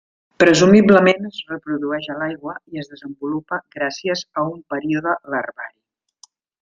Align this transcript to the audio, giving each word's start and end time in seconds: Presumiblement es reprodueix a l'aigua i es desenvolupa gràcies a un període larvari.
Presumiblement 0.43 1.27
es 1.27 1.41
reprodueix 1.51 2.07
a 2.13 2.15
l'aigua 2.21 2.55
i 2.77 2.81
es 2.85 2.89
desenvolupa 2.93 3.59
gràcies 3.77 4.25
a 4.41 4.47
un 4.55 4.59
període 4.75 5.15
larvari. 5.35 6.33